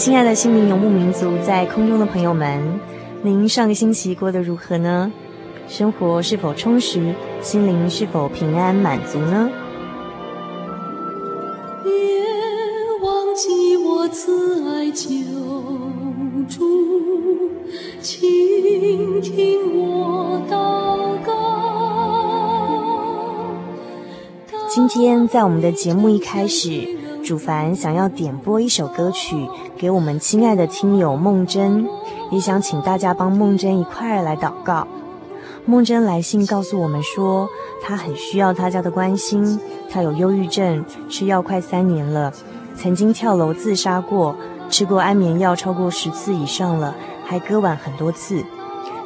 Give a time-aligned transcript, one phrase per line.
[0.00, 2.80] 亲爱的心灵游牧民族，在空中的朋友们，
[3.20, 5.12] 您上个星期过得如何呢？
[5.68, 7.14] 生活是否充实？
[7.42, 9.50] 心灵是否平安满足呢？
[11.84, 11.92] 别
[13.02, 15.06] 忘记我慈爱救
[16.48, 17.50] 主，
[18.00, 21.34] 倾听我祷告。
[24.70, 26.98] 今天在我们的节目一开始。
[27.30, 31.86] 主凡想要点播一首歌曲给我们亲爱的听友梦真，
[32.32, 34.84] 也想请大家帮梦真一块儿来祷告。
[35.64, 37.48] 梦真来信告诉我们说，
[37.80, 39.60] 她很需要大家的关心。
[39.88, 42.32] 她有忧郁症，吃药快三年了，
[42.74, 44.34] 曾经跳楼自杀过，
[44.68, 46.92] 吃过安眠药超过十次以上了，
[47.24, 48.44] 还割腕很多次。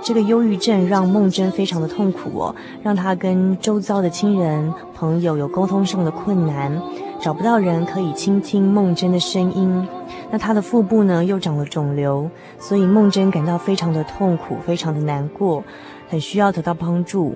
[0.02, 6.80] 这个忧郁症让梦真非常的痛苦哦，让她跟周遭的亲人朋友有沟通上的困难。
[7.24, 9.88] 找不到人可以倾听梦真的声音，
[10.30, 15.64] 那她的腹部呢又长了肿瘤，所以梦真感到非常的痛苦，非常的难过，
[16.10, 17.34] 很需要得到帮助。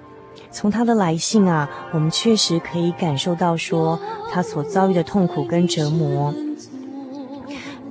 [0.51, 3.99] 从她的来信啊，我们确实可以感受到说
[4.31, 6.35] 她所遭遇的痛苦跟折磨。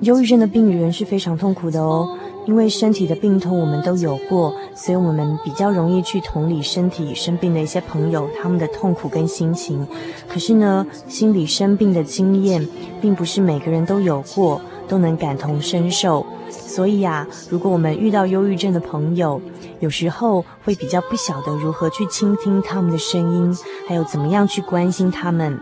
[0.02, 2.16] 忧郁症的病人是非常痛苦的哦。
[2.47, 9.85] 因为身体的病痛我们都有过，所以我们比较容易去同理身体生病的一些朋友他们的痛苦跟心情。
[10.30, 12.66] 可是呢，心理生病的经验
[13.02, 16.25] 并不是每个人都有过，都能感同身受。
[16.50, 19.41] 所以啊，如果我们遇到忧郁症的朋友，
[19.81, 23.58] 有时候会比较不晓得如何去倾听他们的声音，
[23.90, 25.59] 还有怎么样去关心他们。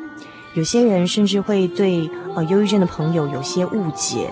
[0.53, 4.29] 有些人甚至会对呃忧郁症的朋友有些误解。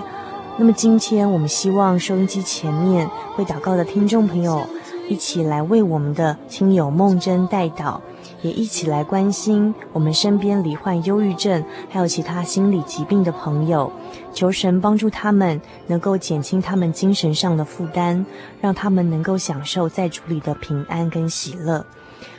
[0.56, 4.66] 那么今天，我们希望收音机前面会祷告的听众朋友，
[5.10, 8.00] 一起来为我们的亲友梦真代祷，
[8.44, 13.92] 也一起来关心我们身边罹患忧郁症还有其他心理疾病的朋友，
[14.32, 18.24] 求神帮助他们能够减轻他们精神上的负担，
[18.62, 21.84] 让他们能够享受在主里的平安跟喜乐。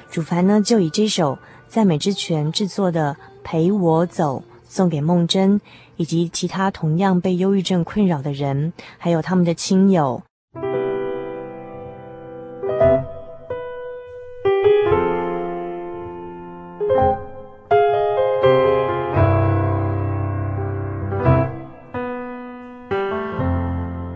[0.09, 1.37] 主凡呢，就以这首
[1.69, 4.39] 赞美之泉制作的《陪我走》
[4.69, 5.61] 送给梦真。
[5.97, 10.23] 以及其他同样被忧郁症困扰的人，还有他们的亲友。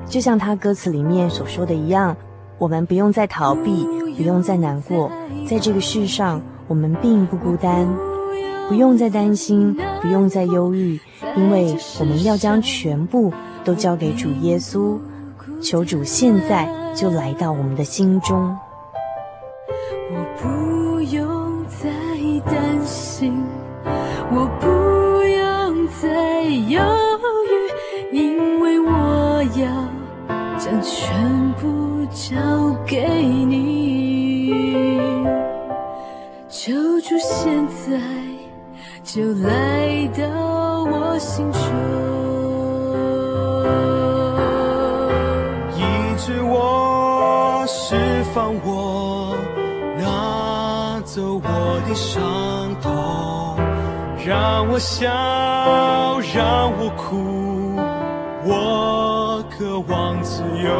[0.08, 2.16] 就像他歌词里面所说的一样，
[2.56, 5.12] 我们不用再逃避，不用再难过，
[5.46, 7.86] 在这个世上，我们并不孤单。
[8.68, 11.00] 不用再担心，不用再忧郁，
[11.36, 13.32] 因为我们要将全部
[13.64, 14.98] 都交给主耶稣。
[15.60, 18.56] 求主现在就来到我们的心中。
[20.10, 21.90] 我不用再
[22.46, 22.54] 担
[22.86, 23.34] 心，
[24.30, 24.66] 我不
[25.26, 26.80] 用再忧
[28.12, 29.66] 郁，因为我要
[30.58, 32.36] 将全部交
[32.86, 34.52] 给你。
[36.48, 38.00] 求主现在。
[39.04, 39.48] 就来
[41.38, 41.60] 我心中，
[45.76, 45.80] 医
[46.16, 47.96] 治我，释
[48.34, 49.36] 放我，
[49.98, 53.56] 拿走我的伤痛，
[54.26, 55.08] 让我笑，
[56.34, 57.76] 让我哭，
[58.44, 60.72] 我渴望自由，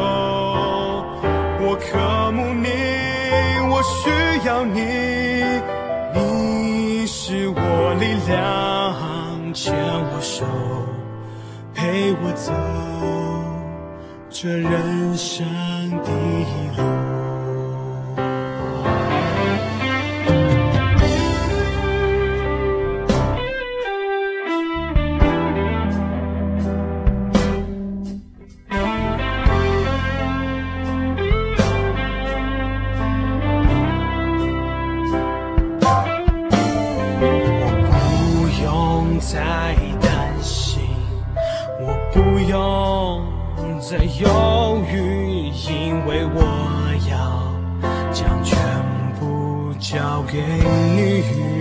[1.60, 2.68] 我渴慕你，
[3.70, 4.10] 我需
[4.48, 4.80] 要你，
[6.14, 9.16] 你是我力量，
[9.60, 10.46] 牵我手，
[11.74, 12.52] 陪我走
[14.30, 15.44] 这人生
[16.04, 16.12] 的
[16.80, 16.97] 路。
[39.30, 40.80] 在担心
[41.82, 46.40] 我不用再犹豫因为我
[47.10, 48.58] 要将全
[49.20, 51.57] 部交给你。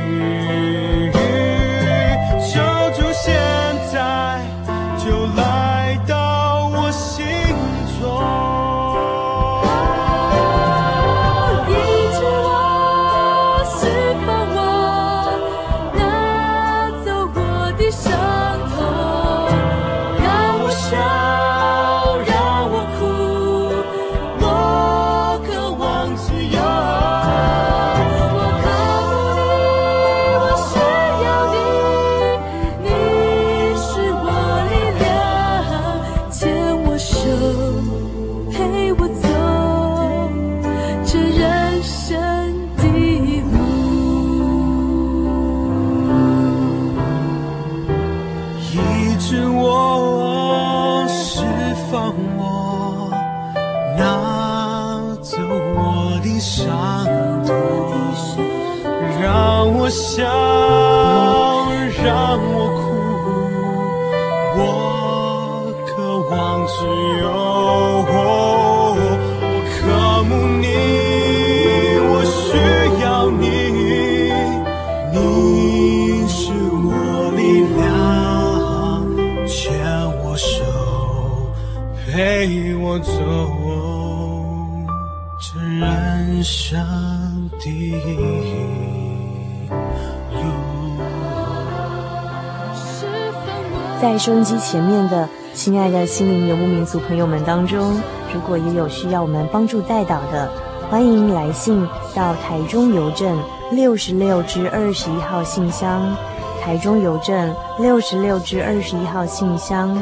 [94.00, 98.00] 在收音机前面的亲爱的心灵游牧民族朋友们当中，
[98.32, 100.48] 如果也有需要我们帮助代导的，
[100.88, 101.84] 欢迎来信
[102.14, 103.36] 到台中邮政
[103.72, 106.16] 六十六至二十一号信箱，
[106.62, 110.00] 台中邮政六十六至二十一号信箱，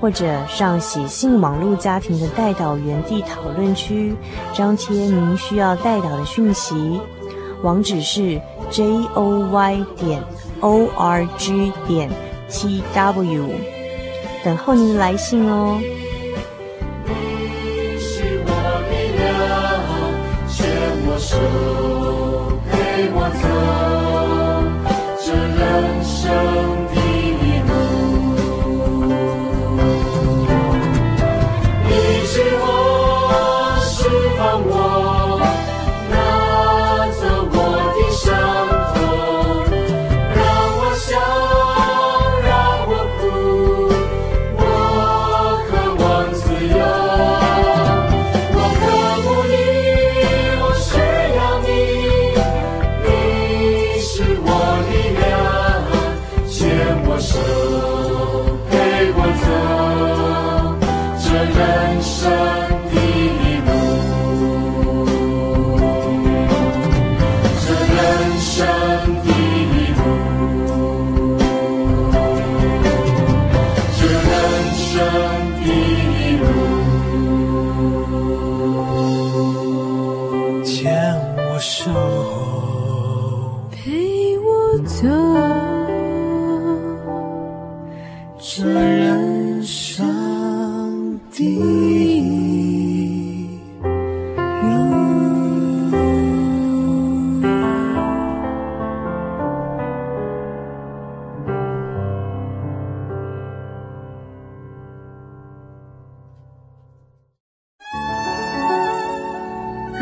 [0.00, 4.16] 或者上喜信网络家庭的代导原地讨论区，
[4.54, 6.98] 张贴您需要代导的讯息。
[7.62, 10.22] 网址是 j o y 点
[10.60, 12.10] o r g 点
[12.48, 13.50] 七 w，
[14.44, 15.80] 等候您的来信哦。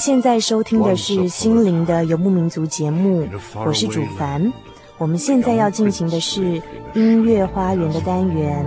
[0.00, 3.28] 现在收听的是《心灵的游牧民族》节目，
[3.64, 4.52] 我是主凡。
[4.96, 6.62] 我们现在要进行的是
[6.94, 8.64] 音乐花园的单元。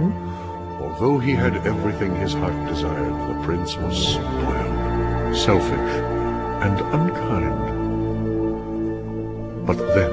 [0.79, 5.93] Although he had everything his heart desired, the prince was spoiled, selfish,
[6.61, 7.55] and unkind.
[9.65, 10.11] But then,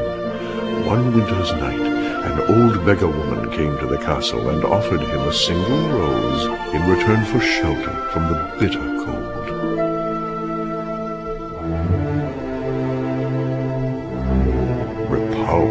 [0.86, 1.80] one winter's night,
[2.24, 6.88] an old beggar woman came to the castle and offered him a single rose in
[6.88, 8.89] return for shelter from the bitter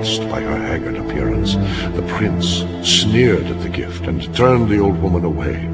[0.00, 1.56] Repulsed by her haggard appearance,
[1.94, 5.68] the prince sneered at the gift and turned the old woman away.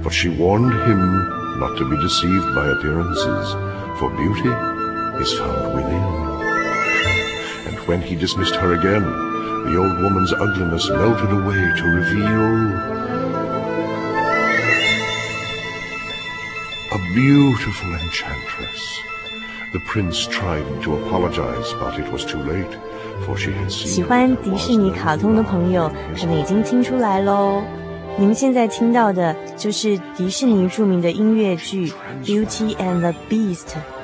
[0.00, 3.52] But she warned him not to be deceived by appearances,
[3.98, 4.54] for beauty
[5.20, 6.06] is found within.
[7.66, 12.44] And when he dismissed her again, the old woman's ugliness melted away to reveal
[16.92, 19.00] a beautiful enchantress.
[19.72, 22.78] The prince tried to apologize, but it was too late.
[23.68, 27.62] 喜欢迪士尼卡通的朋友可能已经听出来喽。
[28.16, 31.88] 您现在听到的就是迪士尼著名的音乐剧
[32.22, 33.56] 《Beauty and the Beast》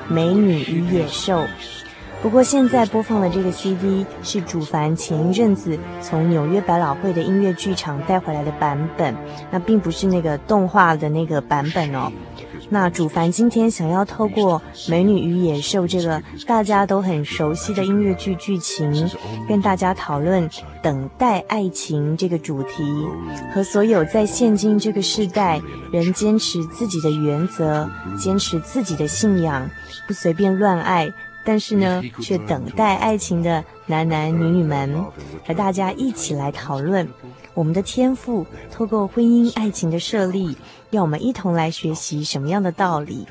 [0.07, 1.45] 美女与野兽。
[2.21, 9.15] 不过现在播放的这个 CD 是主凡前一阵子从纽约百老汇的音乐剧场带回来的版本，
[9.49, 12.11] 那并不是那个动画的那个版本哦。
[12.73, 19.11] 那主凡今天想要透过《美女与野兽》这个大家都很熟悉的音乐剧剧情，
[19.45, 20.49] 跟大家讨论
[20.81, 23.05] 等待爱情这个主题，
[23.53, 25.61] 和所有在现今这个时代
[25.91, 29.69] 仍坚持自己的原则、坚持自己的信仰、
[30.07, 31.11] 不随便乱爱，
[31.43, 35.05] 但是呢却等待爱情的男男女女们，
[35.45, 37.05] 和大家一起来讨论
[37.53, 40.55] 我们的天赋透过婚姻爱情的设立。
[40.91, 43.25] 要我们一同来学习什么样的道理？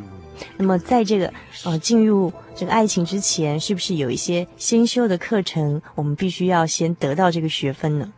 [0.56, 1.32] 那么，在这个
[1.64, 8.10] 呃进入这个爱情之前，是不是有一些先修的课程，我们必须要先得到这个学分呢？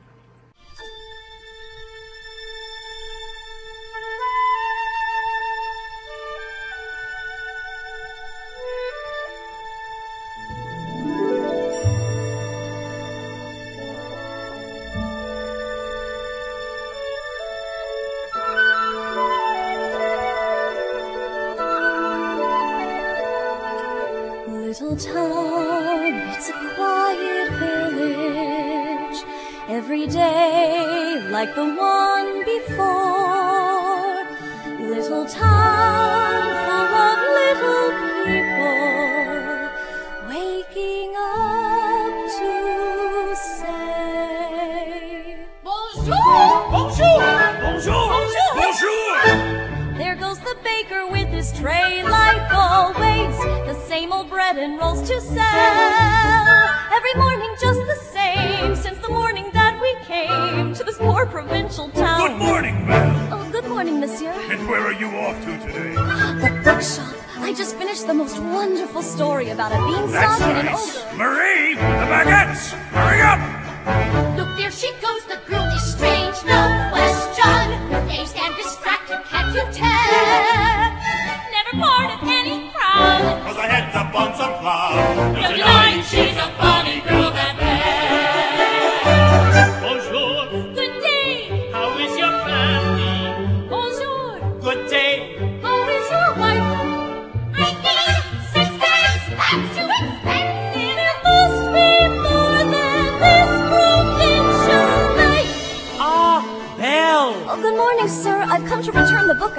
[62.62, 62.87] Morning.
[63.33, 64.33] Oh, good morning, monsieur.
[64.50, 65.95] And where are you off to today?
[65.95, 67.14] The bookshop.
[67.38, 71.16] I just finished the most wonderful story about a beanstalk and an ogre.
[71.16, 72.71] Marie, the baguettes!
[72.95, 73.40] Hurry up!
[74.38, 75.25] Look, there she goes.
[75.26, 76.61] The girl is strange, no
[76.95, 77.66] question.
[78.07, 80.87] Dazed and distracted, can't you tell?
[81.50, 83.42] Never part of any crowd.
[83.42, 85.35] Cause I had the bumps of cloud.
[85.35, 87.32] No denying she's a funny girl,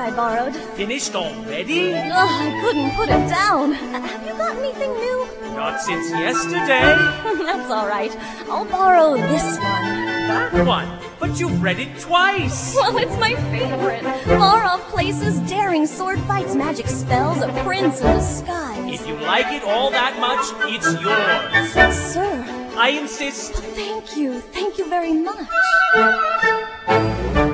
[0.04, 0.54] I borrowed.
[0.76, 1.94] Finished already?
[1.94, 3.72] Oh, I couldn't put it down.
[3.72, 5.28] Have you got anything new?
[5.56, 6.92] Not since yesterday.
[7.46, 8.14] That's all right.
[8.50, 10.04] I'll borrow this one.
[10.28, 11.00] That one.
[11.22, 12.76] But you've read it twice.
[12.76, 14.04] Well, it's my favorite.
[14.26, 19.00] Far off places, daring sword fights, magic spells, a prince in disguise.
[19.00, 21.94] If you like it all that much, it's yours.
[21.96, 22.44] Sir,
[22.76, 23.54] I insist.
[23.54, 24.42] thank you.
[24.42, 25.48] Thank you very much.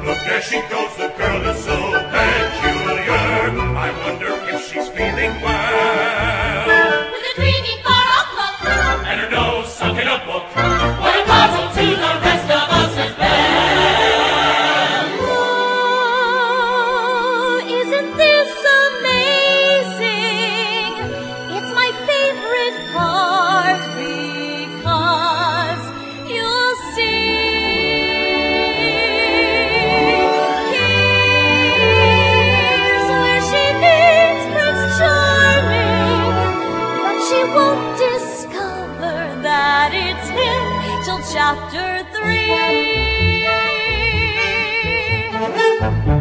[0.06, 0.96] Look, there she goes.
[0.98, 3.20] The girl is so peculiar.
[3.76, 7.12] I wonder if she's feeling well.
[7.12, 8.70] With a dreamy far off look.
[9.06, 10.46] And her nose sunk in a book.
[10.56, 12.29] What a puzzle to the
[41.10, 42.48] till chapter three.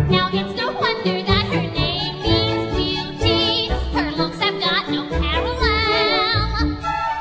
[0.08, 3.68] Now it's no wonder that her name means beauty.
[3.92, 6.78] Her looks have got no parallel.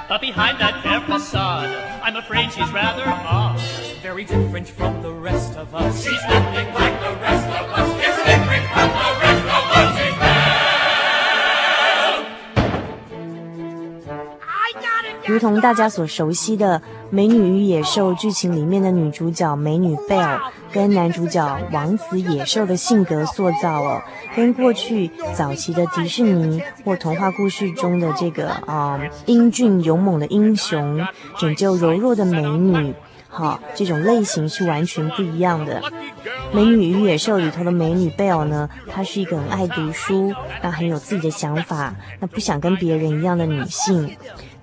[0.07, 1.69] But behind that fair facade,
[2.01, 3.59] I'm afraid she's rather odd.
[4.01, 6.03] Very different from the rest of us.
[6.03, 7.89] She's nothing like the rest of us.
[8.07, 9.91] It's different from the rest of us.
[9.99, 10.26] She's
[15.27, 20.39] 如同大家所熟悉的《美女与野兽》剧情里面的女主角美女贝尔，
[20.71, 24.01] 跟男主角王子野兽的性格塑造哦，
[24.37, 31.05] 跟过去早期的迪士尼或童话故事中的这个啊、英俊勇猛的英雄，
[31.37, 32.93] 拯救柔弱的美女，
[33.27, 35.81] 好，这种类型是完全不一样的。
[36.53, 44.15] 《美女与野兽》里头的美女贝尔呢，她是一个很爱读书，那很有自己的想法，那不想跟别人一样的女性。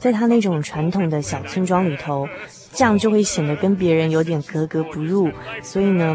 [0.05, 2.29] 在他那种传统的小村庄里头，
[2.75, 5.31] 这样就会显得跟别人有点格格不入。
[5.63, 6.15] 所以呢，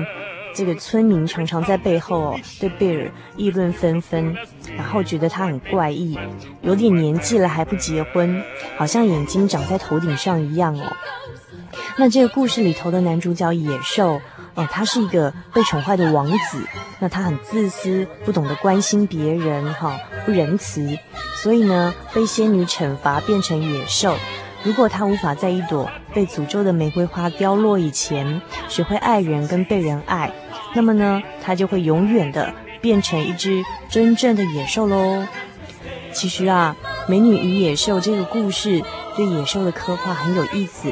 [0.54, 4.36] 这个村民常常在背后哦对贝尔议论纷纷，
[4.78, 6.16] 然后觉得他很怪异，
[6.62, 8.44] 有点年纪了还不结婚，
[8.78, 10.84] 好像眼睛长在头顶上一样哦。
[11.98, 14.22] 那这个故事里头的男主角野兽，
[14.60, 16.62] 哦，他是一个被宠坏的王子，
[17.00, 20.98] 那他很自私，不懂得关心别人，哈、不仁慈，
[21.42, 24.18] 所以呢，被仙女惩罚变成野兽。
[24.64, 30.30] 如果他无法在一朵被诅咒的玫瑰花凋落以前，学会爱人跟被人爱，
[30.76, 35.26] 那么呢，他就会永远的变成一只真正的野兽喽。
[36.12, 36.76] 其实啊，
[37.10, 38.84] 《美女与野兽》这个故事
[39.16, 40.92] 对野兽的刻画很有意思。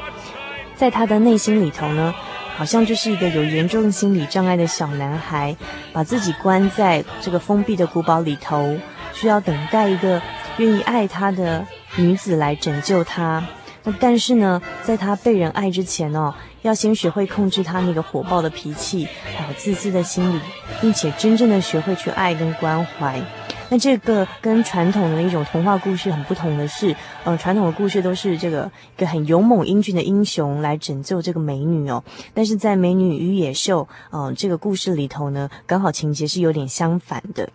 [0.78, 2.14] 在他的内心里头呢，
[2.58, 5.56] 好像就是一个有严重心理障碍的小男孩，
[5.94, 8.76] 把自己关在这个封闭的古堡里头，
[9.14, 10.20] 需要等待一个
[10.58, 11.64] 愿意爱他的
[11.98, 13.46] 女子来拯救他。
[13.84, 20.42] 那但是呢，在他被人爱之前哦，要先学会控制他那个火爆的脾气，还有自私的心理，
[20.82, 23.22] 并且真正的学会去爱跟关怀。
[23.70, 32.02] 那这个跟传统的一种童话故事很不同的是，呃，传统的故事都是这个一个很勇猛英俊的英雄来拯救这个美女哦。
[32.34, 37.50] 但是在《美女与野兽》呃这个故事里头呢，刚好情节是有点相反的。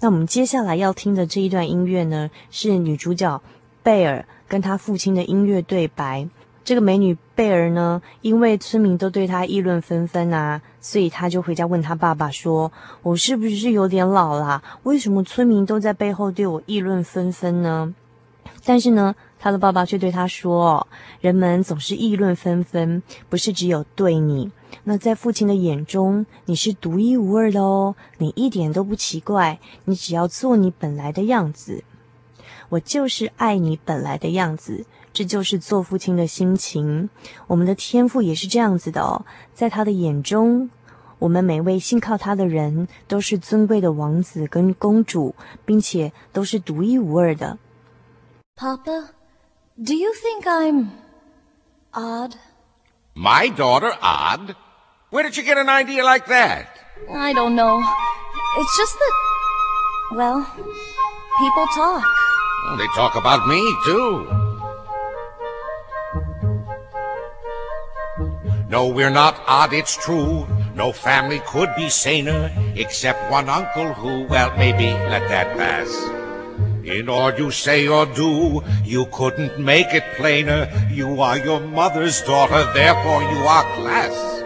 [0.00, 3.40] 那我们接下来要听的这一段音乐呢，是女主角
[3.82, 6.28] 贝尔跟她父亲的音乐对白。
[6.64, 12.72] 这个美女贝尔呢，因为村民都对她议论纷纷啊，所以她就回家问她爸爸说
[13.02, 14.62] ：“我是不是有点老啦？
[14.84, 17.94] 为什么村民都在背后对我议论纷纷呢？”
[18.64, 20.86] 但是呢，他的爸爸却对他说
[21.20, 24.50] ：“人们总是议论纷纷，不是只有对你。
[24.84, 29.58] 那在父亲的眼中，你是独一无二的哦，你一点都不奇怪。
[29.84, 31.84] 你只要做你本来的样子。
[32.70, 37.08] 我就是爱你本来的样子，这就是做父亲的心情。
[37.46, 39.24] 我们的天赋也是这样子的哦，
[39.54, 40.68] 在他的眼中，
[41.20, 47.58] 我们每位信靠他的人都是尊贵的王子跟公主，并且都是独一无二的。”
[48.56, 49.10] Papa,
[49.76, 50.88] do you think I'm
[51.92, 52.32] odd?
[53.14, 54.54] My daughter odd?
[55.10, 56.66] Where did you get an idea like that?
[57.08, 57.80] I don't know.
[58.58, 60.44] It's just that, well,
[61.38, 62.04] people talk.
[62.78, 64.43] They talk about me, too.
[68.74, 70.48] No, we're not odd, it's true.
[70.74, 75.90] No family could be saner, except one uncle who, well, maybe let that pass.
[76.82, 80.68] In all you say or do, you couldn't make it plainer.
[80.90, 84.42] You are your mother's daughter, therefore you are class.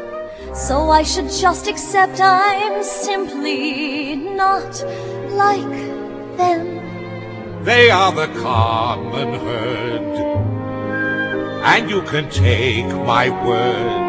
[0.52, 4.84] So I should just accept I'm simply not
[5.30, 5.72] like
[6.36, 7.64] them.
[7.64, 10.02] They are the common herd.
[11.64, 14.07] And you can take my word.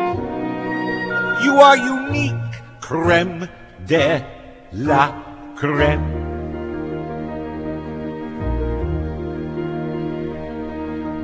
[1.42, 2.36] You are unique,
[2.82, 3.48] creme
[3.86, 4.26] de
[4.74, 5.12] la
[5.56, 6.28] creme.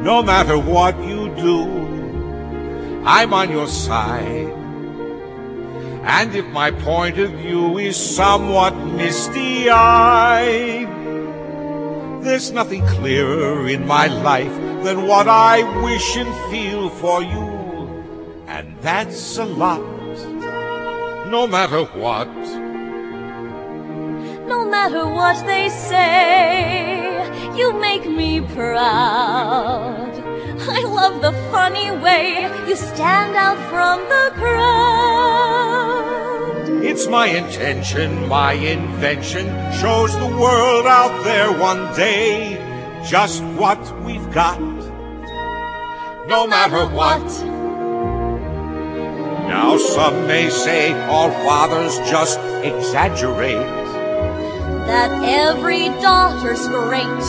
[0.03, 1.65] No matter what you do,
[3.05, 4.53] I'm on your side.
[6.05, 10.87] And if my point of view is somewhat misty eyed,
[12.23, 18.43] there's nothing clearer in my life than what I wish and feel for you.
[18.47, 19.81] And that's a lot,
[21.35, 22.31] no matter what.
[24.47, 27.19] No matter what they say,
[27.57, 30.13] you make me proud.
[30.77, 35.25] I love the funny way you stand out from the crowd.
[36.89, 39.45] It's my intention, my invention
[39.81, 42.55] shows the world out there one day
[43.05, 44.61] just what we've got.
[46.33, 47.54] No matter what.
[49.47, 53.57] Now some may say all fathers just exaggerate.
[54.87, 57.25] That every daughter's great.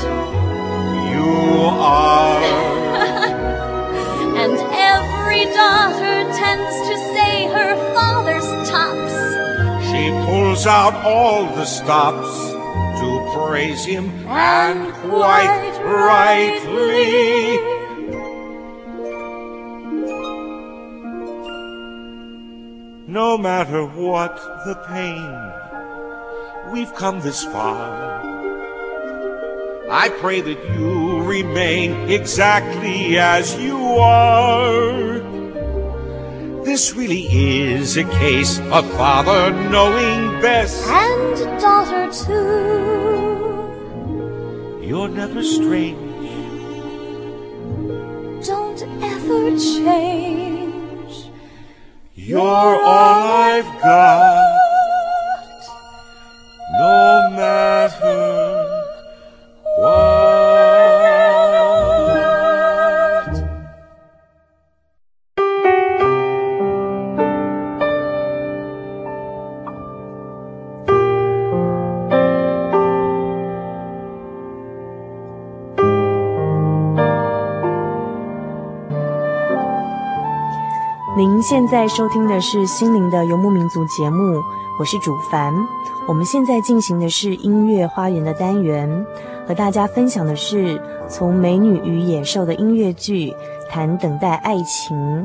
[1.13, 2.43] You are.
[4.43, 9.15] and every daughter tends to say her father's tops.
[9.91, 12.51] She pulls out all the stops
[13.01, 17.59] to praise him, and quite rightly.
[23.17, 25.33] No matter what the pain,
[26.71, 28.21] we've come this far.
[29.91, 35.21] I pray that you remain exactly as you are.
[36.67, 40.87] This really is a case of father knowing best.
[40.87, 42.37] And daughter too.
[44.87, 46.29] You're never strange.
[48.45, 50.56] Don't ever change.
[52.27, 54.56] You're all I've got.
[81.49, 84.43] 现在收听的是《心灵的游牧民族》节目，
[84.81, 85.55] 我是主凡。
[86.09, 89.07] 我们现在进行的是音乐花园的单元，
[89.47, 93.33] 和大家分享的是从《美女与野兽》的音乐剧
[93.71, 95.25] 谈等待爱情。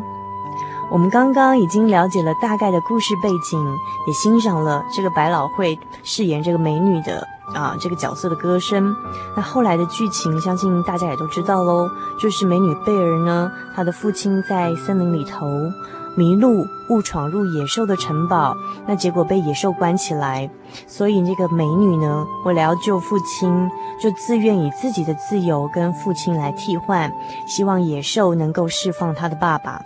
[0.92, 3.60] 我们刚刚已经了解了大概的故事背景，
[4.06, 8.94] 也欣赏了这个百老汇饰演这个美女的啊这个角色的歌声。
[9.36, 15.48] 那后来的剧情，相信大家也都知道喽，就是美女贝儿呢，她的父亲在森林里头
[16.16, 20.50] 迷路，误闯入野兽的城堡，那结果被野兽关起来。
[20.88, 23.70] 所以这个美女呢，为了要救父亲，
[24.00, 27.12] 就自愿以自己的自由跟父亲来替换，
[27.48, 29.82] 希望野兽能够释放她的爸爸。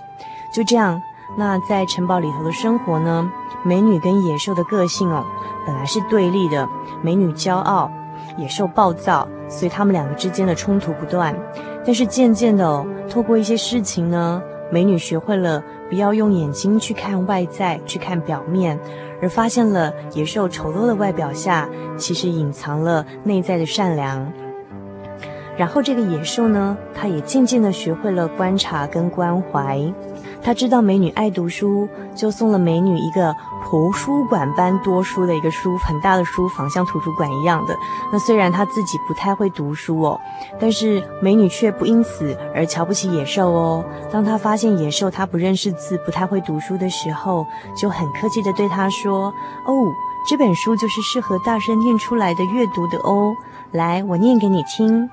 [0.51, 1.01] 就这样，
[1.37, 3.29] 那在城堡里头的生活呢，
[3.63, 5.23] 美女跟野兽的个性哦，
[5.65, 6.67] 本来是对立的。
[7.01, 7.91] 美女骄傲，
[8.37, 11.35] 野兽暴躁，所以他们两个之间的冲突不断。
[11.85, 18.79] 但是渐渐的哦，透过一些事情呢，美女学会了不要用眼睛去看外在，去看表面，
[19.21, 24.31] 而发现了野兽丑陋的外表下，其实隐藏了内在的善良。
[25.57, 29.81] 然后这个野兽呢，它也渐渐的学会了观察跟关怀。
[30.45, 37.75] 他知道美女爱读书，就送了美女一个图书馆般多书的一个书，很大的书房，像图书馆一样的。
[38.13, 40.21] 那虽然他自己不太会读书哦，
[40.59, 43.83] 但是美女却不因此而瞧不起野兽哦。
[44.11, 47.43] 当他发现野兽他不认识字，不太会读书的时候，
[47.75, 49.33] 就很客气地对他说
[49.65, 49.73] ：“哦，
[50.29, 53.35] 这本书就是适合大声念出来的阅读的哦。”
[53.75, 55.09] 来，我念给你听。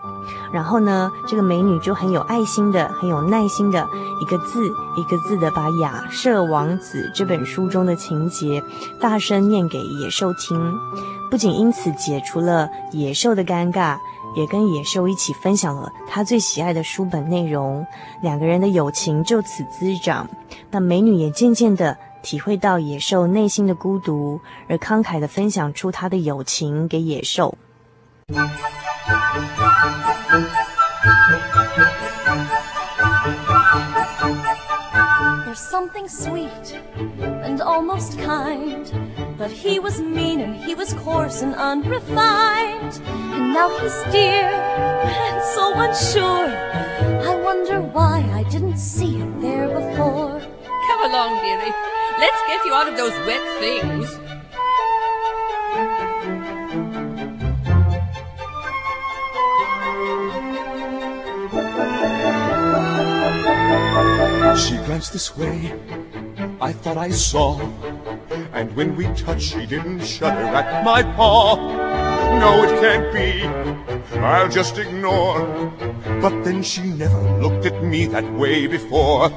[0.53, 3.87] 然后呢，这个美女就很有爱心的、很有耐心的，
[4.21, 8.63] 一个字一个字的把《亚瑟王子》这本书中的情节
[9.01, 10.75] 大声念给野兽听。
[11.31, 13.97] 不仅因此解除了野兽的尴尬，
[14.37, 17.85] 也跟野兽一起分享了他最喜爱的书本内容。
[18.23, 20.29] 两个人的友情就此滋长。
[20.71, 27.57] 那美女也渐渐的体会到野兽内心的孤独，而慷慨的分享出她的友情给野兽。
[35.45, 38.91] There's something sweet and almost kind,
[39.37, 43.03] but he was mean and he was coarse and unrefined.
[43.05, 46.49] And now he's dear and so unsure.
[46.49, 50.41] I wonder why I didn't see it there before.
[50.41, 51.75] Come along, dearie.
[52.19, 54.19] Let's get you out of those wet things.
[64.57, 65.73] She glanced this way,
[66.61, 67.59] I thought I saw.
[68.53, 71.57] And when we touched, she didn't shudder at my paw.
[72.39, 75.41] No, it can't be, I'll just ignore.
[76.21, 79.31] But then she never looked at me that way before.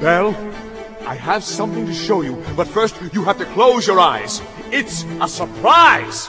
[0.00, 0.34] Belle,
[1.06, 4.40] I have something to show you, but first you have to close your eyes.
[4.72, 6.28] It's a surprise!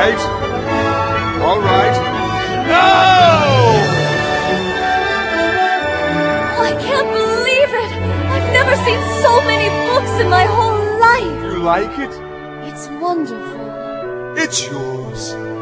[0.00, 0.22] Right.
[1.42, 1.96] All right.
[2.72, 2.86] No!
[6.56, 7.92] Oh, I can't believe it!
[8.34, 11.52] I've never seen so many books in my whole life!
[11.52, 12.12] You like it?
[12.68, 14.36] It's wonderful.
[14.36, 15.59] It's yours.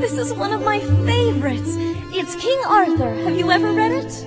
[0.00, 1.76] This is one of my favorites.
[2.14, 3.14] It's King Arthur.
[3.24, 4.24] Have you ever read it?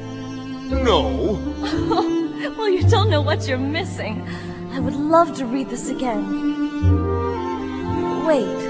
[0.69, 1.39] No.
[2.57, 4.27] well, you don't know what you're missing.
[4.71, 6.23] I would love to read this again.
[8.25, 8.61] Wait.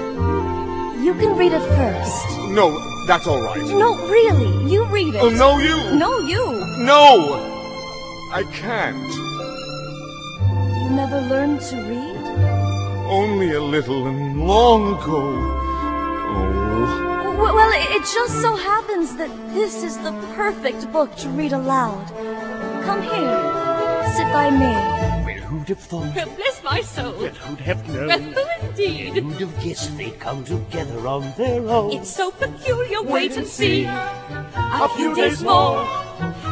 [1.02, 2.26] You can read it first.
[2.50, 2.70] No,
[3.06, 3.62] that's all right.
[3.62, 4.70] No, really.
[4.72, 5.20] You read it.
[5.20, 5.98] Oh, no, you.
[5.98, 6.64] No, you.
[6.78, 7.50] No!
[8.32, 9.12] I can't.
[10.82, 12.16] You never learned to read?
[13.10, 15.61] Only a little and long ago.
[17.42, 21.52] W- Well, it it just so happens that this is the perfect book to read
[21.52, 22.06] aloud.
[22.86, 23.34] Come here.
[24.16, 24.72] Sit by me.
[25.26, 26.14] Well, who'd have thought?
[26.14, 27.12] Bless my soul.
[27.18, 28.06] Well, who'd have known?
[28.06, 29.14] Well, who indeed?
[29.14, 31.90] Who'd have guessed they'd come together on their own?
[31.92, 33.02] It's so peculiar.
[33.02, 33.84] Wait and see.
[34.84, 35.84] A few days more.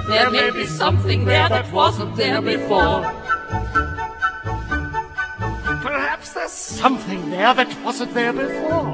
[0.08, 3.02] There may be something there that wasn't there before.
[5.86, 6.50] Perhaps there's
[6.82, 8.86] something there that wasn't there before.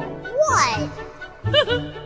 [0.46, 0.90] What?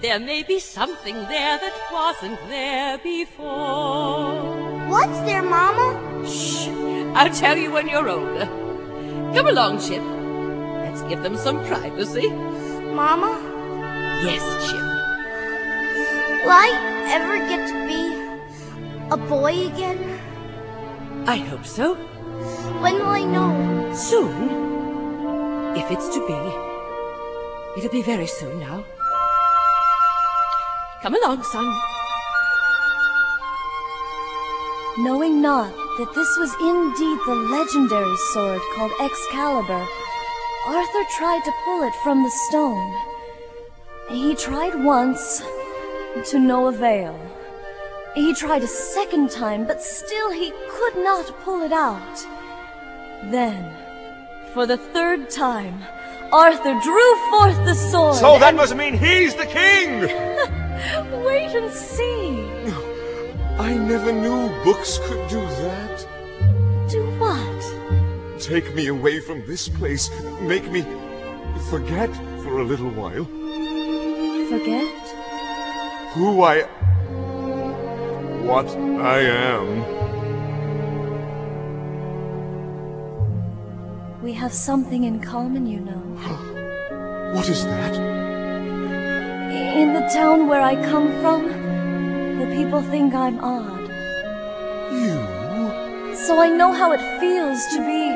[0.00, 4.88] There may be something there that wasn't there before.
[4.88, 6.26] What's there, Mama?
[6.26, 6.68] Shh!
[7.14, 8.46] I'll tell you when you're older.
[9.34, 10.02] Come along, Chip.
[10.84, 12.28] Let's give them some privacy.
[12.28, 13.38] Mama?
[14.24, 14.82] Yes, Chip.
[16.44, 16.70] Will I
[17.10, 18.02] ever get to be
[19.10, 20.20] a boy again?
[21.26, 21.94] I hope so.
[22.82, 23.94] When will I know?
[23.94, 25.76] Soon.
[25.76, 26.67] If it's to be.
[27.78, 28.84] It'll be very soon now.
[31.00, 31.72] Come along, son.
[34.98, 39.86] Knowing not that this was indeed the legendary sword called Excalibur,
[40.66, 42.92] Arthur tried to pull it from the stone.
[44.10, 45.40] He tried once,
[46.30, 47.16] to no avail.
[48.16, 52.26] He tried a second time, but still he could not pull it out.
[53.30, 53.72] Then,
[54.52, 55.84] For the third time,
[56.32, 58.16] Arthur drew forth the sword.
[58.16, 60.00] So that and- must mean he's the king!
[61.24, 62.44] Wait and see.
[63.58, 66.06] I never knew books could do that.
[66.90, 68.40] Do what?
[68.40, 70.10] Take me away from this place.
[70.40, 70.82] Make me
[71.70, 72.10] forget
[72.42, 73.24] for a little while
[74.48, 75.04] Forget?
[76.14, 76.62] who I.
[78.46, 80.07] what I am.
[84.22, 86.02] We have something in common, you know.
[87.34, 87.94] What is that?
[89.76, 91.46] In the town where I come from,
[92.38, 93.88] the people think I'm odd.
[94.92, 96.16] You?
[96.16, 98.10] So I know how it feels to be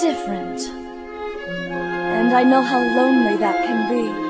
[0.00, 0.60] different.
[1.68, 4.23] And I know how lonely that can be.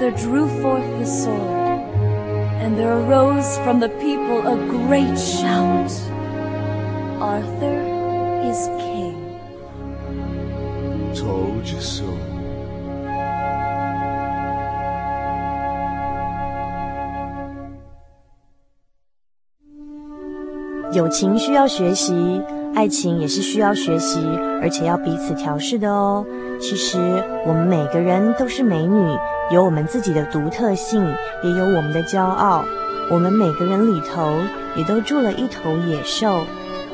[0.00, 1.50] Arthur drew forth the sword,
[2.62, 5.90] and there arose from the people a great shout.
[7.20, 7.80] Arthur
[8.44, 9.16] is king.
[11.14, 12.04] Told you so.
[20.92, 22.14] 友情需要学习，
[22.73, 24.19] 爱情也是需要学习，
[24.61, 26.25] 而且要彼此调试的哦。
[26.59, 26.97] 其实
[27.45, 29.17] 我们每个人都是美女，
[29.51, 31.03] 有我们自己的独特性，
[31.43, 32.63] 也有我们的骄傲。
[33.09, 34.37] 我们每个人里头
[34.75, 36.45] 也都住了一头野兽。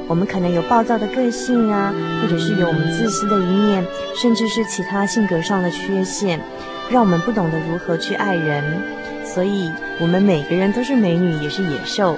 [0.07, 3.85] 我们可能有暴躁的个性啊，或者是有我们自私的一面，
[4.15, 6.39] 甚至是其他性格上的缺陷，
[6.89, 8.81] 让我们不懂得如何去爱人。
[9.25, 12.17] 所以，我们每个人都是美女，也是野兽。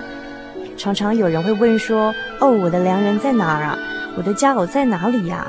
[0.79, 3.77] 常常有人会问说：“哦，我的良人在哪儿啊？
[4.15, 5.45] 我的佳偶在哪里呀？”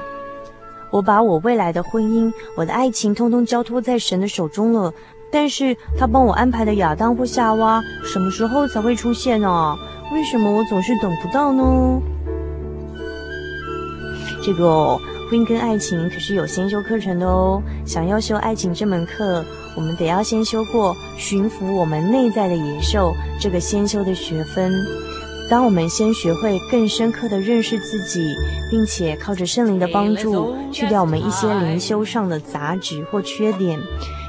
[0.90, 4.92] 我把我未来的婚姻、我的爱情，通通交托在神的手中了。
[5.30, 9.76] 但是他帮我安排的亚当或夏娃，什么时候才会出现呢？
[10.12, 11.62] 为什么我总是等不到呢？
[14.42, 17.62] 这个哦，婚姻跟爱情可是有先修课程的哦。
[17.86, 19.44] 想要修爱情这门课，
[19.76, 24.72] 我们得要先修过驯服我们内在的野兽这个先修的学分。
[25.50, 28.36] 当我们先学会更深刻的认识自己，
[28.70, 33.76] 并且靠着圣灵的帮助，去掉我们一些灵修上的杂质或缺点，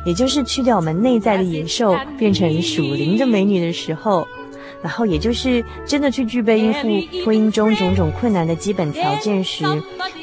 [0.03, 4.27] 也就是去掉我们内在的野兽，变成属灵的美女的时候，
[4.81, 6.79] 然后也就是真的去具备应付
[7.23, 9.63] 婚姻中种种困难的基本条件时，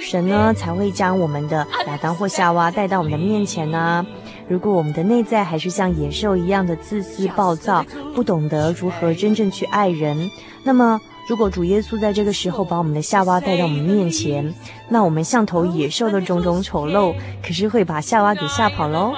[0.00, 4.06] 神呢才会将我们的亚当或夏娃带到我们的面前呢、啊。
[4.48, 7.84] 如果我们的内在还是像野兽一样的自私暴躁，
[8.14, 10.30] 不懂得如何真正去爱人，
[10.64, 14.54] 那么如果主耶稣在这个时候把我们的夏娃带到我们面前，
[14.88, 19.12] 那我们像头野兽的种种丑陋，可是会把夏娃给吓跑喽。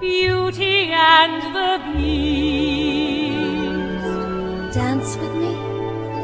[0.00, 2.30] Beauty and the Beast.
[4.72, 5.56] Dance with me?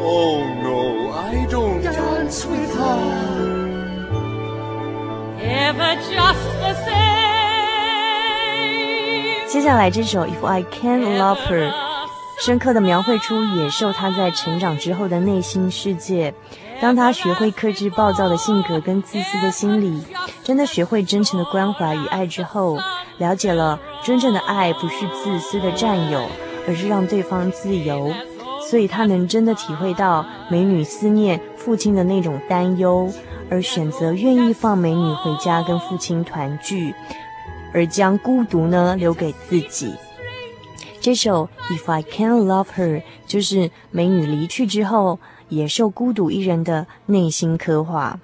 [0.00, 3.35] Oh no, I don't dance with her.
[9.48, 11.70] 接下来这首《If I Can't Love Her》，
[12.44, 16.34] 深刻的描绘出野兽他在成长之后的内心世界。
[16.80, 20.02] 当他学会克制暴躁的性格跟自私的心理，
[20.44, 22.78] 真的学会真诚的关怀与爱之后，
[23.18, 26.26] 了解了真正的爱不是自私的占有，
[26.68, 28.12] 而是让对方自由。
[28.68, 33.10] 所以他能真的体会到美女思念父亲的那种担忧，
[33.50, 36.94] 而选择愿意放美女回家跟父亲团聚，
[37.72, 39.94] 而将孤独呢留给自己。
[41.00, 48.18] 这首《If I Can Love Her》就是美女离去之后，野兽孤独一人的内心刻画。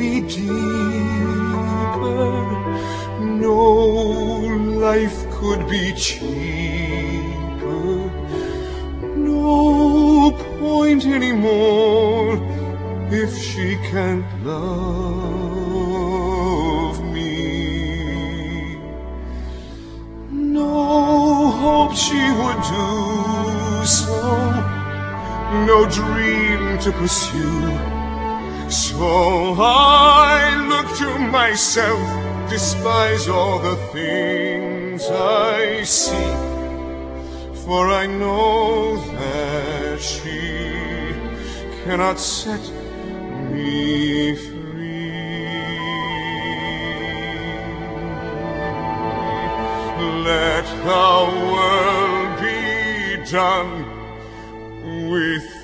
[0.00, 0.56] Be deeper.
[3.44, 3.58] No
[4.86, 6.30] life could be cheaper.
[9.14, 12.38] No point anymore
[13.12, 14.96] if she can't love
[17.14, 17.34] me.
[20.32, 22.86] No hope she would do
[23.98, 24.16] so
[25.70, 27.99] no dream to pursue.
[29.00, 36.34] So I look to myself, despise all the things I see.
[37.64, 41.14] For I know that she
[41.84, 42.60] cannot set
[43.50, 44.60] me free.
[50.28, 51.14] Let the
[51.54, 55.59] world be done with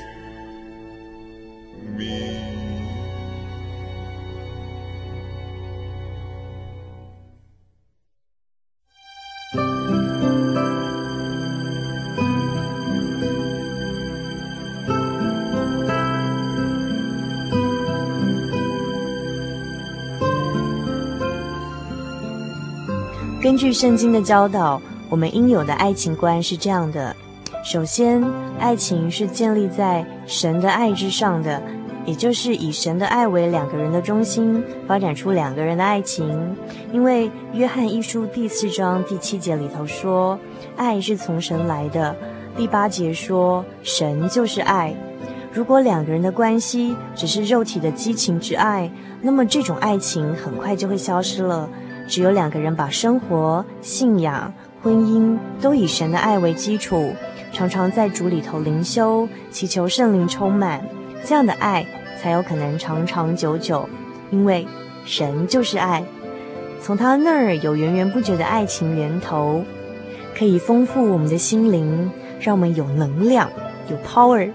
[23.57, 24.79] 根据圣经的教导，
[25.09, 27.17] 我们应有的爱情观是这样的：
[27.65, 28.23] 首先，
[28.61, 31.63] 爱情是建立在神的爱之上的，
[32.05, 36.55] 也就是以神的爱为两个人的中心，发展出两个人的爱情。
[36.93, 40.39] 因为约翰一书第四章第七节里头说，
[40.77, 42.15] 爱是从神来的；
[42.59, 44.95] 第八节说，神就是爱。
[45.51, 48.91] 如果两个人的关系只是肉体的激情之爱，
[49.23, 51.67] 那么这种爱情很快就会消失了。
[52.07, 54.53] 只有两个人把生活、信仰、
[54.83, 57.13] 婚姻都以神的爱为基础，
[57.53, 60.85] 常常在主里头灵修，祈求圣灵充满，
[61.25, 61.85] 这样的爱
[62.21, 63.89] 才有可能长长久久。
[64.31, 64.67] 因为
[65.05, 66.05] 神就是爱，
[66.81, 69.65] 从他那儿有源源不绝的爱情源头，
[70.37, 73.51] 可以丰富我们的心灵，让我们有能量、
[73.89, 74.51] 有 power，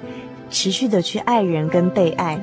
[0.49, 2.39] 持续的去爱人跟被爱。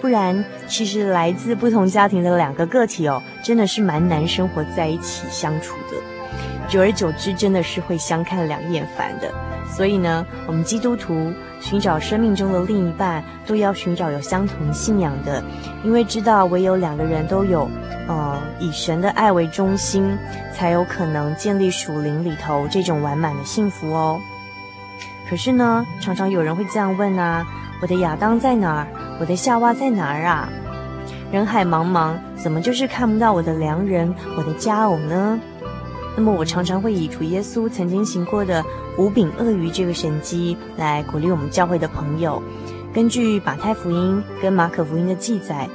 [0.00, 5.96] 不然，其实来自不同家庭的两个个体哦，真的是蛮难生活在一起相处的。
[6.68, 9.32] 久而久之，真的是会相看两厌烦的。
[9.74, 15.42] 所以呢，我们基督徒寻找生命中的另一半，都要寻找有相同信仰的，
[15.82, 17.68] 因为知道唯有两个人都有，
[18.06, 20.16] 呃，以神的爱为中心，
[20.54, 24.20] 才有可能建立属灵里头这种完满的幸福哦。
[25.28, 27.46] 可是呢，常常有人会这样问啊：
[27.82, 28.86] 我的亚当在哪儿？
[29.20, 30.48] 我的夏娃在哪儿啊？
[31.32, 35.38] 人海茫茫，怎么就是看不到我的良人，我的佳偶呢？
[36.16, 38.64] 那么我常常会以主耶稣曾经行过的
[38.96, 42.42] 五饼二鱼这个神迹来鼓励我们教会的朋友。
[42.92, 45.68] 根据马太福音跟马可福音的记载，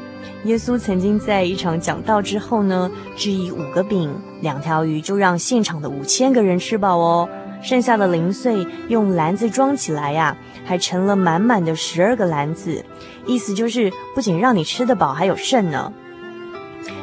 [0.45, 7.29] 耶稣曾经在一场讲道之后呢，只以五个饼两条鱼就让现场的五千个人吃饱哦。
[7.61, 12.83] 剩下的零碎用篮子装起来呀，还盛了满满的十二个篮子，
[13.25, 15.91] 意思就是不仅让你吃得饱，还有剩呢。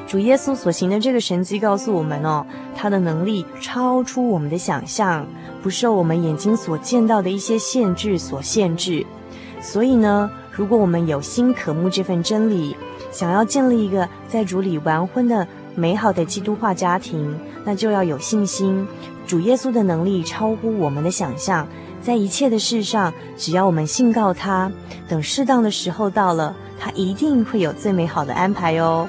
[0.06, 2.44] 主耶稣所行的这个神迹告诉我们哦，
[2.76, 5.26] 他的能力超出我们的想象，
[5.62, 9.06] 不受我们眼睛所见到的一些限制所限制。
[9.60, 12.76] 所以呢，如果我们有心渴慕这份真理，
[13.12, 15.46] 想要建立一个在主里完婚的
[15.76, 18.86] 美好的基督化家庭，那就要有信心。
[19.26, 21.68] 主耶稣的能力超乎我们的想象，
[22.02, 24.72] 在一切的事上，只要我们信告他，
[25.08, 29.06] 等适当的时候到了，他一定会有最美好的安排哦。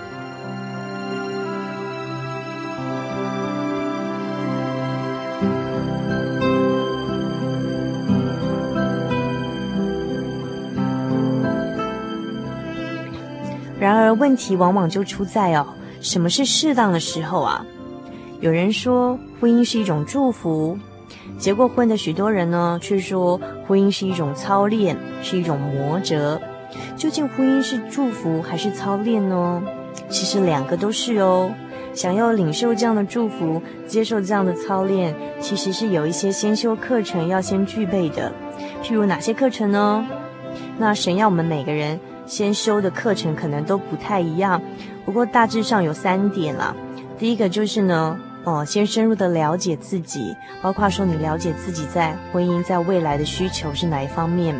[13.79, 15.65] 然而，问题往往就出在哦，
[16.01, 17.65] 什么是适当的时候啊？
[18.39, 20.77] 有人说婚姻是一种祝福，
[21.41, 26.39] 结过婚的许多人呢，却说婚姻是一种操练，是一种磨折。
[26.95, 29.63] 究竟婚姻是祝福还是操练呢？
[30.07, 31.51] 其实两个都是哦。
[31.95, 38.31] 想要领受这样的祝福，接受这样的操练，其实是有一些先修课程要先具备的。
[38.83, 40.05] 譬如哪些课程呢？
[40.77, 44.61] 那神要我们每个人先修的课程可能都不太一样，
[45.03, 46.75] 不过大致上有三点啦。
[47.17, 48.19] 第一个就是呢。
[48.43, 54.55] 哦，先深入的了解自己，包括说你了解自己在婚姻在未来的需求是哪一方面，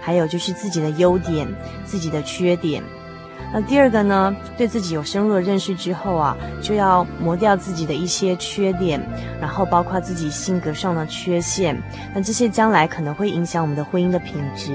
[0.00, 1.46] 还有就是自己的优点、
[1.84, 2.82] 自己的缺点。
[3.52, 9.00] 那第二个呢，对自己有深入的认识之后啊，就要磨掉自己的一些缺点，
[9.40, 11.80] 然后包括自己性格上的缺陷。
[12.14, 14.72] 那这些将来可能会影响我们的婚姻的品质，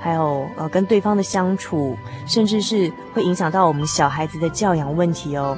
[0.00, 1.96] 还有呃跟对方的相处，
[2.26, 5.56] 甚至是会影响到我们小孩子的教养问题哦。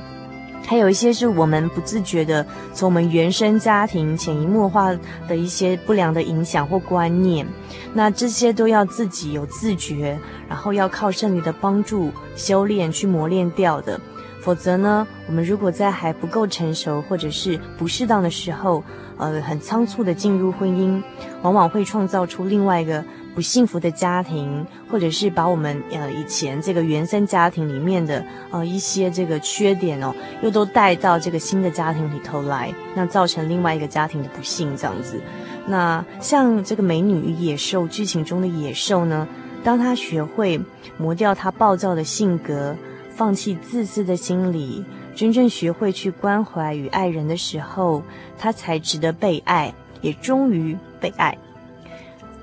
[0.66, 4.92] 还有一些是我们不自觉的，从我们原生家庭潜移默化
[5.28, 7.46] 的一些不良的影响或观念，
[7.92, 14.00] 那这些都要自己有自觉，然后要靠圣灵的帮助修炼去磨练掉的。
[14.40, 18.82] 否则呢，我们如果在还不够成熟或者是不适当的时候，
[19.18, 21.00] 呃，很仓促的进入婚姻，
[21.42, 23.04] 往往会创造出另外一个
[23.34, 35.20] 不幸福的家庭，或者是把我们呃以前这个原生家庭里面的呃一些这个缺点哦，又都带到这个新的家庭里头来，那造成另外一个家庭的不幸这样子。
[35.66, 39.26] 那像这个美女与野兽剧情中的野兽呢，
[39.64, 40.60] 当他学会
[40.98, 42.76] 磨掉他暴躁的性格，
[43.14, 48.02] 放弃自私的心理，真正学会去关怀与爱人的时候，
[48.36, 51.38] 他才值得被爱，也终于被爱。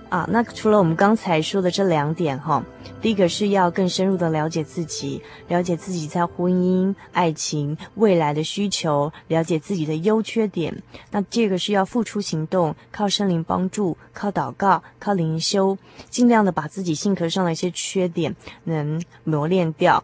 [0.09, 2.63] 啊，那除了我们刚才说的这两点哈，
[2.99, 10.81] 第一个是要更深入的了解自己，了解自己在婚姻、爱情、未来的需求，了解自己的优缺点。
[11.11, 15.77] 那这个是要付出行动，靠圣灵帮助，靠祷告，靠灵修，
[16.09, 20.03] 尽量的把自己性格上的一些缺点能磨练掉。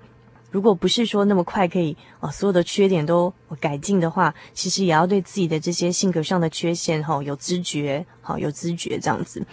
[0.52, 9.44] 如果不是说那么快可以哦，所有的缺点都改进的话，其实也要对自己的这些性格上的缺陷哈有知觉，好有知觉这样子。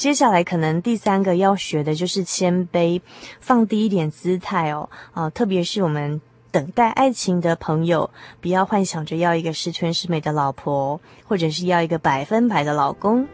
[0.00, 3.02] 接下来可能第三个要学的就是谦卑，
[3.38, 6.18] 放低一点姿态哦，啊，特别是我们
[6.50, 8.08] 等待爱情的朋友，
[8.40, 13.28] 不要幻想着要一个十全十美的老婆，或者是要一个百分百的老公。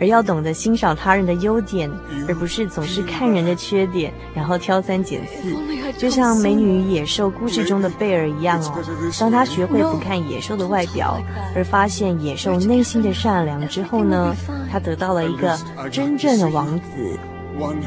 [0.00, 1.90] 而要懂得欣赏他人的优点，
[2.28, 5.52] 而不是总是看人的缺点，然后挑三拣四。
[5.98, 8.82] 就像《美女与野兽》故事中的贝尔一样哦，
[9.18, 11.20] 当他学会不看野兽的外表，
[11.54, 14.34] 而发现野兽内心的善良之后呢，
[14.70, 15.58] 他得到了一个
[15.90, 17.18] 真正的王子。
[17.58, 17.82] One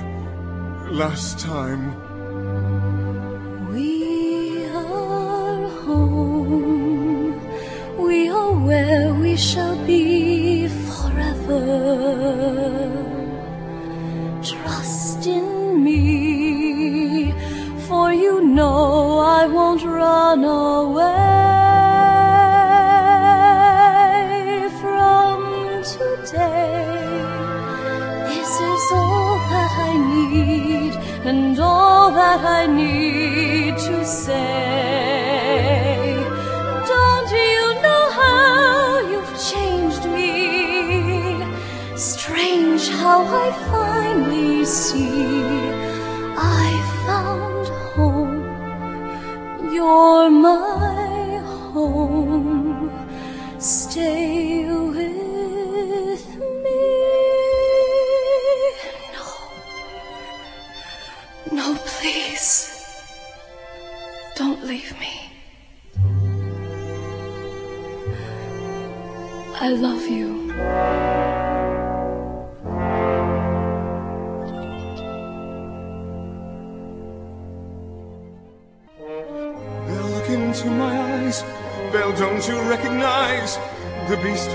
[0.92, 1.94] last time.
[3.72, 7.34] We are home.
[7.98, 10.68] We are where we shall be
[11.24, 12.90] forever.
[14.44, 17.34] Trust in me,
[17.88, 21.04] for you know I won't run away
[24.82, 27.22] from today.
[28.28, 30.94] This is all that I need,
[31.30, 35.23] and all that I need to say.
[43.04, 45.26] How I finally see
[46.38, 46.70] I
[47.06, 48.42] found home.
[49.74, 50.73] You're my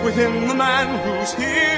[0.08, 1.77] within the man who's here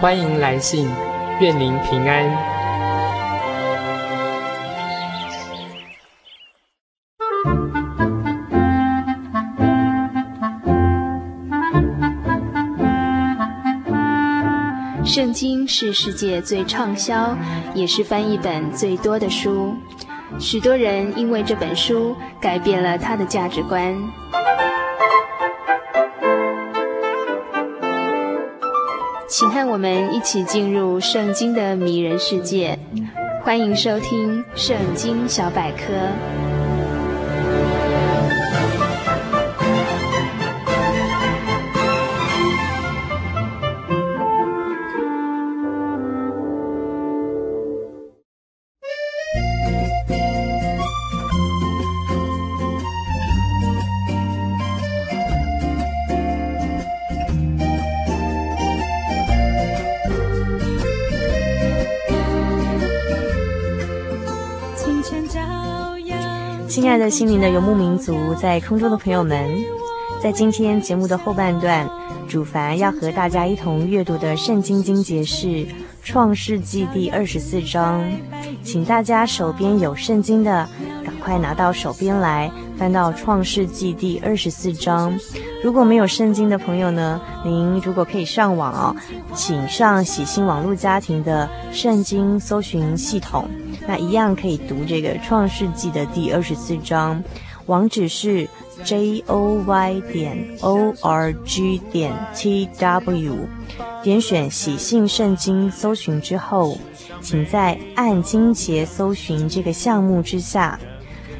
[0.00, 0.88] 欢迎来信，
[1.40, 2.24] 愿您平安。
[15.04, 17.36] 圣经是世界最畅销，
[17.74, 19.74] 也是翻译本最多的书。
[20.38, 23.96] 许多人因为这本书改变了他的价值观。
[29.38, 32.76] 请和我们一起进入圣经的迷人世界，
[33.44, 35.92] 欢迎收听《圣经小百科》。
[66.98, 69.48] 亲爱的心灵的游牧民族，在空中的朋友们，
[70.20, 71.88] 在今天节目的后半段，
[72.26, 75.46] 主凡要和大家一同阅读的圣经经节是
[76.02, 78.04] 《创世纪》第二十四章，
[78.64, 80.68] 请大家手边有圣经的，
[81.04, 85.16] 赶快拿到手边来，翻到《创世纪》第二十四章。
[85.62, 88.96] 如果没有圣经的朋友呢，您如果可以上网哦，
[89.36, 93.48] 请上喜新网络家庭的圣经搜寻系统。
[93.88, 97.24] 那一样可以读这个《创世纪》的第二十四章，
[97.64, 98.46] 网址是
[98.84, 103.48] j o y 点 o r g 点 t w，
[104.02, 106.76] 点选喜信圣经搜寻之后，
[107.22, 110.78] 请在按经节搜寻这个项目之下，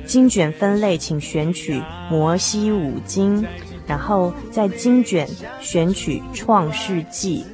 [0.07, 3.45] 经卷分类，请选取摩西五经，
[3.87, 5.29] 然后在经卷
[5.61, 7.45] 选取《创世纪》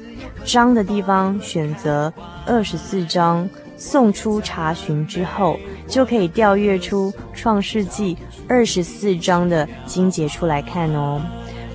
[0.49, 2.13] 章的地方选择
[2.45, 3.49] 二十四章。
[3.77, 8.15] 送出查询之后，就可以调阅出《创世纪》
[8.47, 11.21] 二十四章的经节出来看哦。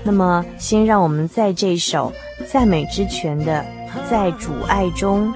[0.03, 2.13] 那么，先让我们在这首
[2.49, 3.65] 赞美之泉的
[4.11, 5.33] 《在主爱中》，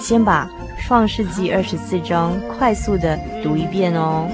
[0.00, 0.50] 先把
[0.86, 4.26] 《创世纪》二十四章快速的读一遍哦。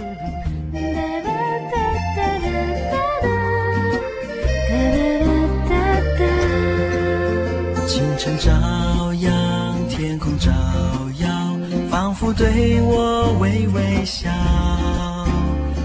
[12.35, 14.31] 对我微微笑，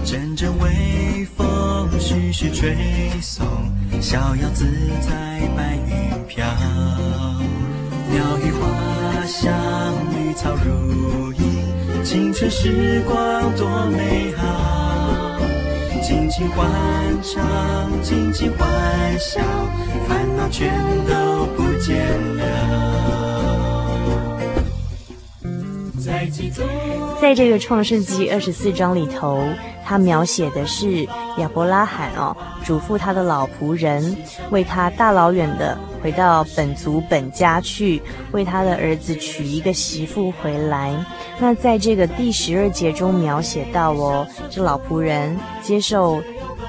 [0.04, 2.74] 阵阵微风徐徐吹
[3.20, 3.46] 送，
[4.00, 4.64] 逍遥自
[5.00, 5.10] 在
[5.54, 6.44] 白云飘。
[8.10, 9.52] 鸟语花香，
[10.14, 15.38] 绿草如茵，青春时光多美好。
[16.02, 16.66] 尽情欢
[17.22, 18.68] 唱，尽情欢
[19.18, 19.40] 笑，
[20.08, 20.72] 烦恼全
[21.06, 23.07] 都不见了。
[27.20, 29.42] 在这个创世纪二十四章里头，
[29.84, 31.04] 他描写的是
[31.38, 34.16] 亚伯拉罕哦，嘱咐他的老仆人，
[34.50, 38.00] 为他大老远的回到本族本家去，
[38.32, 40.94] 为他的儿子娶一个媳妇回来。
[41.38, 46.22] 那在这个第十二节中描写到哦，这老仆人接受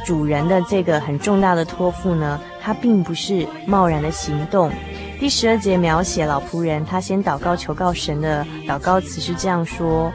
[0.05, 4.71] 主人的这个很重大的托付呢，他并不是贸然的行动。
[5.19, 10.09] 第十二节描写老仆人他先祷告求告神的祷告词是这样说：“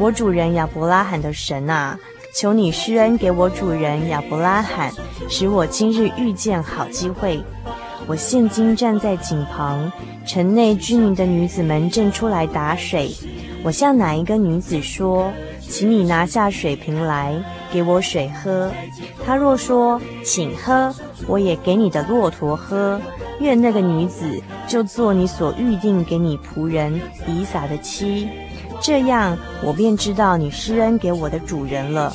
[0.00, 1.98] 我主人亚伯拉罕的神啊，
[2.34, 4.90] 求你施恩给我主人亚伯拉罕，
[5.28, 7.44] 使我今日遇见好机会。
[8.06, 9.92] 我现今站在井旁，
[10.26, 13.14] 城内居民的女子们正出来打水。
[13.62, 15.30] 我向哪一个女子说，
[15.60, 17.34] 请你拿下水瓶来
[17.70, 18.72] 给我水喝？
[19.26, 20.94] 她若说，请喝，
[21.26, 22.98] 我也给你的骆驼喝。”
[23.40, 28.28] 愿那个女子就做你所预定给你仆人以撒的妻，
[28.80, 32.12] 这样我便知道你施恩给我的主人了。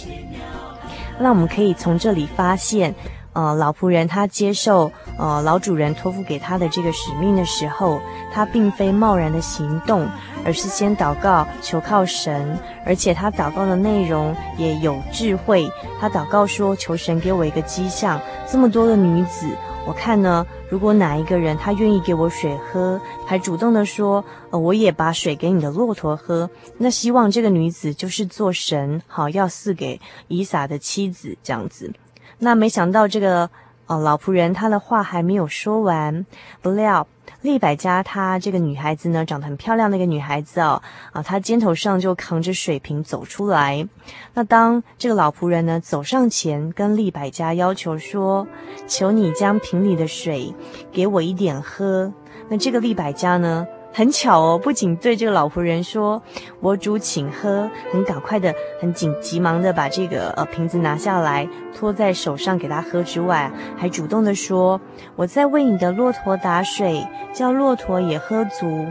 [1.20, 2.94] 那我们可以从这里发现，
[3.34, 8.02] 呃，老仆人他接受呃老主人托付给他的这个使命的时候，
[8.34, 10.08] 他并非贸然的行动，
[10.44, 15.70] 而是先祷告求靠神，而且他祷告的内容也有智慧。
[16.02, 18.20] 他祷告说：“求神给我一个迹象，
[18.52, 19.48] 这么多的女子。”
[19.86, 31.94] 我看呢，如果哪一个人他愿意给我水喝，还主动的说，呃，我也把水给你的骆驼喝，那希望这个女子就是做神，好要赐给以撒的妻子这样子。
[32.40, 33.50] 那没想到这个。
[33.86, 36.26] 呃，老仆人他的话还没有说完，
[36.62, 37.06] 不料
[37.44, 40.82] 利百家她这个女孩子呢，长得很漂亮的一个女孩子哦，
[41.12, 43.88] 啊，她肩头上就扛着水瓶走出来。
[44.34, 48.48] 那当这个老仆人呢走上前跟利百家要求说
[48.88, 50.54] ：“求你将瓶里的水
[50.92, 52.12] 给我一点喝。”
[52.50, 53.68] 那这个利百家呢？
[53.94, 56.20] 很巧哦，不仅对这个老仆人说
[56.60, 64.82] “我主请喝”，很赶快的、很紧急忙的把这个呃瓶子拿下来，托在手上给他喝之外，还主动的说
[65.16, 68.88] ：“我在为你的骆驼打水，叫骆驼也喝足。”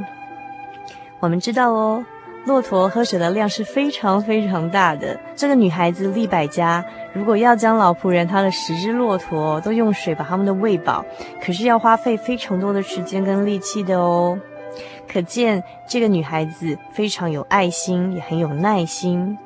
[1.19, 2.05] 我们知道哦，
[2.45, 5.19] 骆驼喝水的量是非常非常大的。
[5.35, 11.05] 这个女孩子利百家，如果要将老仆人他的十只骆驼都用水把他们的喂饱，
[11.45, 14.39] 可是要花费非常多的时间跟力气的哦。
[15.13, 19.37] 可见这个女孩子非常有爱心，也很有耐心。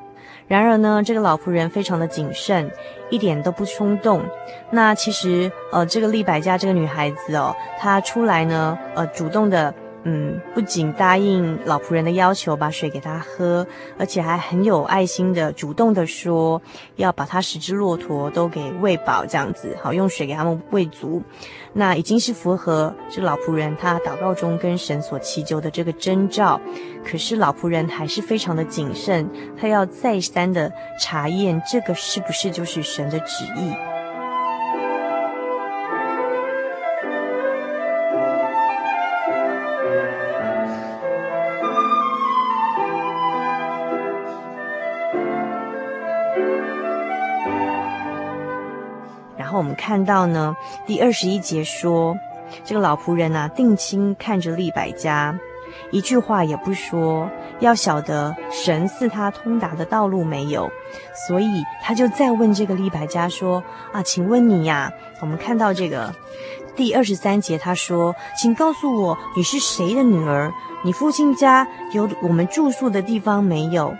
[0.47, 2.71] 然而呢，这个老仆人非常的谨慎，
[3.11, 4.23] 一点都不冲动。
[4.71, 9.75] 那其实，呃，这个利百家这个女孩子哦，她出来呢，呃，主动的。
[10.09, 13.67] 嗯，不仅答应老仆人的要求，把水给他喝，
[13.99, 16.63] 而且还很有爱心的，主动的说
[16.95, 21.21] 要把他十只骆驼都给喂饱，这样子好用水给他们喂足。
[21.73, 26.61] 那已经是符合这老仆人他祷告中跟神所祈求的这个征兆。
[27.05, 29.29] 可是老仆人还是非常的谨慎，
[29.61, 33.95] 他要再三的查验这个是不是就是神的旨意。
[49.77, 50.57] 看到呢，
[50.87, 52.16] 第二十一节说，
[52.64, 55.39] 这个老仆人呐、啊，定睛看着利百加，
[55.91, 57.29] 一句话也不说，
[57.61, 60.70] 要晓得神赐他通达的道路没有，
[61.29, 63.62] 所以他就再问这个利百加说
[63.93, 66.12] ：“啊，请问你呀？”我们看到这个
[66.74, 70.53] 第二十三节，他说：“请告诉我你是谁的女儿？
[70.83, 73.95] 你父亲家有我们住宿的地方没有？”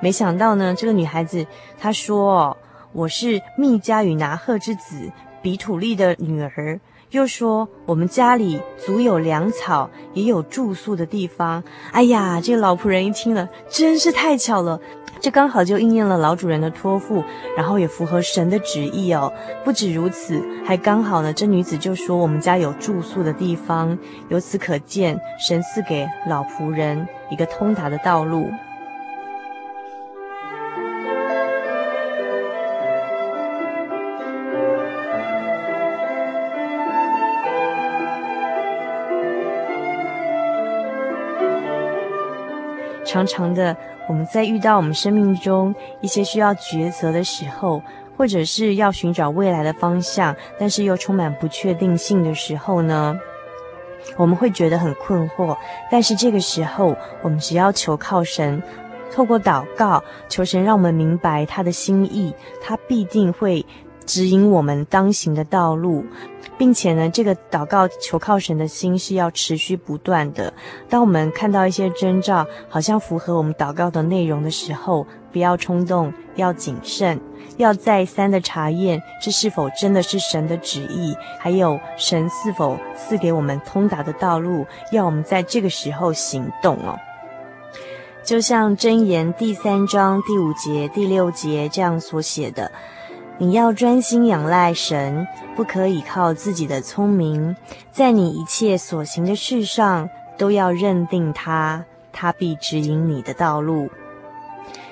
[0.00, 1.46] 没想到呢，这个女孩子
[1.78, 2.56] 她说。
[2.92, 6.78] 我是密迦与拿鹤之子比土利的女儿。
[7.10, 11.62] 又说我们家里足有粮草，也有住宿的地方。
[11.92, 14.80] 哎呀，这老仆人一听了，真是太巧了，
[15.20, 17.22] 这刚好就应验了老主人的托付，
[17.54, 19.30] 然后也符合神的旨意哦。
[19.62, 23.98] 不止如此，还刚好呢，这女子就说我们家有住宿的地方。
[24.28, 28.50] 由此可见，神赐给老仆人一个通达的道路。
[43.12, 43.76] 常常的，
[44.08, 47.82] 我们在遇到我们生命中一些需要抉择的时候，
[48.16, 53.14] 或者是要寻找未来的方向，但是又充满不确定性的时候呢，
[54.16, 55.54] 我们会觉得很困惑。
[55.90, 58.62] 但是这个时候，我们只要求靠神，
[59.14, 63.66] 透过祷告，求神让我们明白他的心意，他必定会
[64.06, 66.04] 指引我们当行的道路。
[66.58, 70.52] 并且呢，这个祷告求靠神的心是要持续不断的。
[70.88, 77.18] 当我们看到一些征兆，好像符合我们祷告的内容的时候，不要冲动，要谨慎，
[77.56, 86.96] 要再三的查验这是否真的是神的旨意，还有神是否赐给我们通达的道路，要我们在这个时候行动哦。
[88.22, 92.70] 就像箴言第三章第五节、第六节这样所写的。
[93.38, 95.26] 你要专心仰赖神，
[95.56, 97.56] 不可以靠自己的聪明，
[97.90, 100.08] 在你一切所行的事上
[100.38, 103.90] 都要认定他，他必指引你的道路。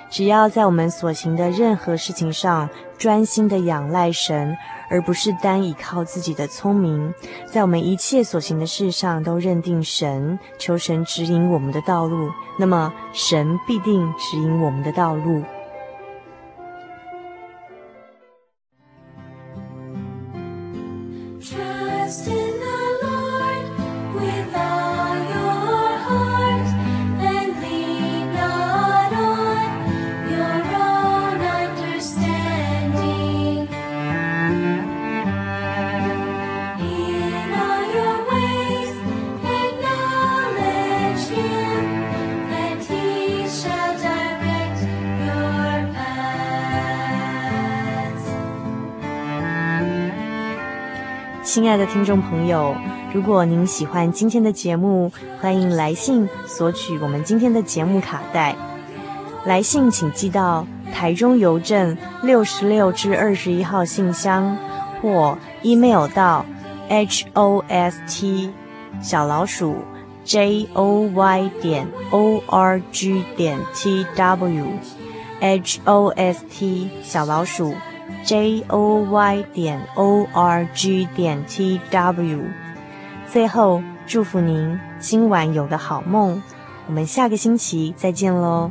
[0.09, 2.69] 只要在我们所行的任何事情上
[2.99, 4.57] 专心的仰赖神，
[4.91, 7.15] 而不是单依靠自己的聪明，
[7.47, 12.29] 在我们一切所行的事上都认定神，求神指引我们的道路，
[12.59, 15.45] 那么神必定指引我们的道路。
[51.53, 52.73] 亲爱的听众朋友，
[53.13, 58.55] 如果您喜欢今天的节目，欢迎来信索取我们今天的节目卡带。
[59.45, 64.57] 来信请寄到台中邮政六十六至二十一号信箱，
[65.03, 66.47] 或 email 到
[66.89, 68.53] h o s t
[69.03, 69.75] 小老鼠
[70.25, 74.67] j o y 点 o r g 点 t w
[75.41, 77.75] h o s t 小老鼠。
[78.25, 82.45] J o y 点 o r g 点 t w，
[83.27, 86.41] 最后祝福您今晚有个好梦，
[86.87, 88.71] 我们下个星期再见喽。